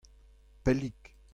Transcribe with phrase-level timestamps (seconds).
[0.63, 1.15] Pellik.